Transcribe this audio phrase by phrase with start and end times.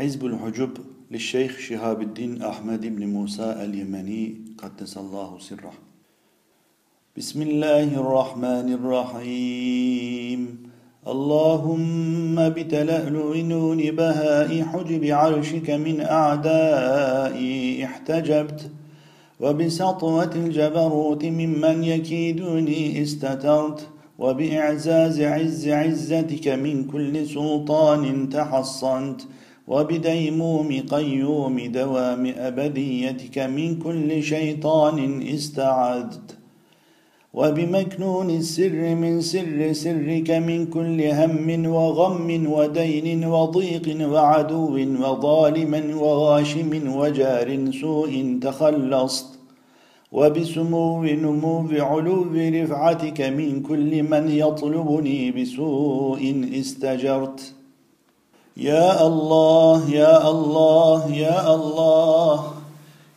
[0.00, 0.70] حزب الحجب
[1.10, 5.72] للشيخ شهاب الدين أحمد بن موسى اليمني قدس الله سره.
[7.16, 10.40] بسم الله الرحمن الرحيم.
[11.06, 18.70] اللهم بتلألؤ نون بهاء حجب عرشك من أعدائي احتجبت
[19.40, 23.88] وبسطوة الجبروت ممن يكيدني استترت
[24.18, 29.20] وبإعزاز عز عزتك من كل سلطان تحصنت.
[29.70, 34.98] وبديموم قيوم دوام أبديتك من كل شيطان
[35.34, 36.28] استعذت
[37.34, 47.48] وبمكنون السر من سر سرك من كل هم وغم ودين وضيق وعدو وظالم وغاشم وجار
[47.80, 49.28] سوء تخلصت.
[50.12, 52.16] وبسمو نمو علو
[52.56, 56.22] رفعتك من كل من يطلبني بسوء
[56.60, 57.59] استجرت.
[58.56, 62.44] يا الله يا الله يا الله.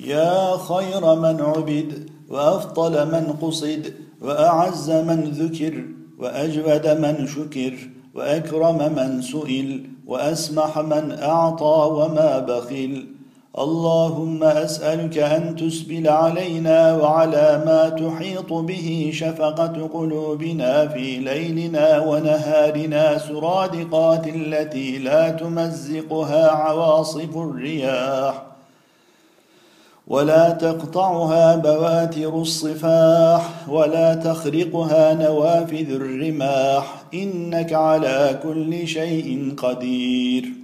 [0.00, 5.84] يا خير من عبد وأفضل من قصد وأعز من ذكر
[6.18, 7.74] وأجود من شكر
[8.14, 13.06] وأكرم من سئل وأسمح من أعطى وما بخل.
[13.58, 24.26] اللهم أسألك أن تسبل علينا وعلى ما تحيط به شفقة قلوبنا في ليلنا ونهارنا سرادقات
[24.26, 28.42] التي لا تمزقها عواصف الرياح
[30.08, 40.63] ولا تقطعها بواتر الصفاح ولا تخرقها نوافذ الرماح إنك على كل شيء قدير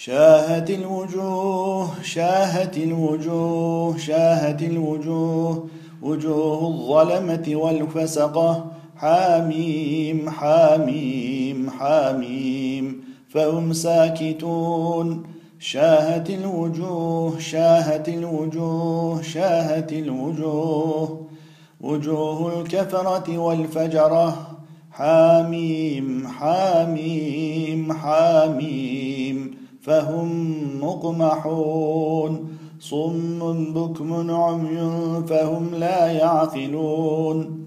[0.00, 5.66] شاهت الوجوه شاهت الوجوه شاهت الوجوه
[6.02, 8.66] وجوه الظلمة والفسقة.
[8.96, 13.04] حاميم حاميم حاميم.
[13.28, 15.22] فهم ساكتون.
[15.58, 21.26] شاهت الوجوه شاهت الوجوه شاهت الوجوه.
[21.80, 24.36] وجوه الكفرة والفجرة.
[24.92, 28.77] حاميم حاميم حاميم.
[29.88, 32.58] فهم مقمحون.
[32.80, 34.80] صم بكم عمي
[35.28, 37.64] فهم لا يعقلون.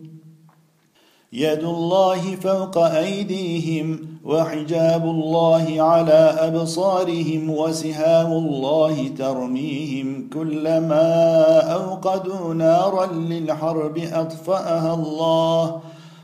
[1.33, 11.03] يد الله فوق أيديهم وحجاب الله على أبصارهم وسهام الله ترميهم كلما
[11.59, 15.81] أوقدوا نارا للحرب أطفأها الله.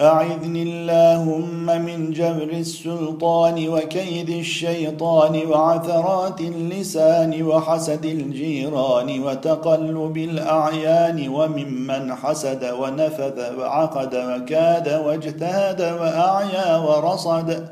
[0.00, 12.64] أعذني اللهم من جبر السلطان وكيد الشيطان وعثرات اللسان وحسد الجيران وتقلب الأعيان وممن حسد
[12.80, 17.68] ونفذ وعقد وكاد واجتهد وأعيا ورصد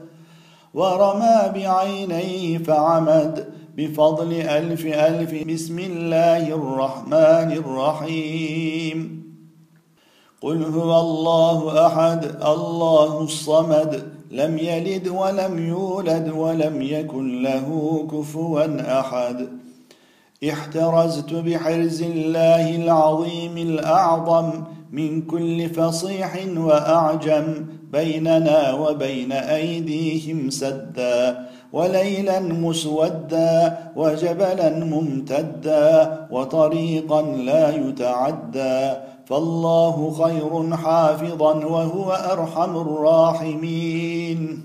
[0.74, 3.46] ورمى بعينيه فعمد
[3.76, 9.21] بفضل ألف ألف بسم الله الرحمن الرحيم.
[10.42, 17.68] قل هو الله أحد الله الصمد لم يلد ولم يولد ولم يكن له
[18.12, 19.48] كفوا أحد.
[20.50, 24.50] احترزت بحرز الله العظيم الأعظم
[24.92, 39.11] من كل فصيح وأعجم بيننا وبين أيديهم سدا وليلا مسودا وجبلا ممتدا وطريقا لا يتعدى.
[39.26, 44.62] فالله خير حافظا وهو أرحم الراحمين.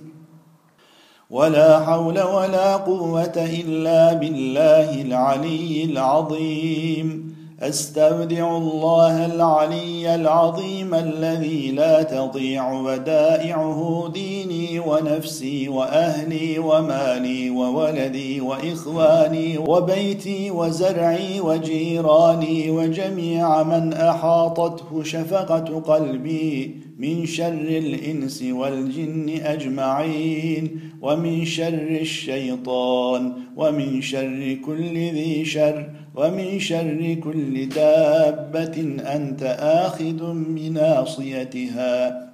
[1.30, 7.37] ولا حول ولا قوة إلا بالله العلي العظيم.
[7.62, 20.52] أستودع الله العلي العظيم الذي لا تضيع ودائعه ديني ونفسي وأهلي ومالي وولدي وإخواني وبيتي
[20.52, 33.34] وزرعي وجيراني وجميع من أحاطته شفقة قلبي من شر الإنس والجن أجمعين ومن شر الشيطان
[33.56, 42.28] ومن شر كل ذي شر ومن شر كل دابة أنت آخذ بناصيتها.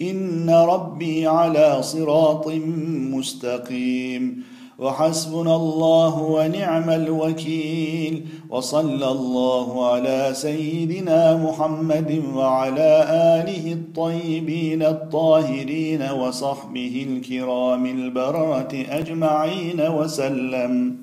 [0.00, 2.48] إن ربي على صراط
[3.14, 4.51] مستقيم.
[4.82, 13.06] وحسبنا الله ونعم الوكيل وصلى الله على سيدنا محمد وعلى
[13.38, 20.96] آله الطيبين الطاهرين وصحبه الكرام البرره أجمعين وسلم.